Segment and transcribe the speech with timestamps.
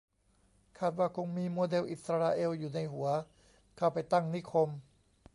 [0.77, 3.07] คาดว่าคงมีโมเดลอิสราเอลอยู่ในหัว
[3.77, 4.69] เข้าไปตั้งนิคม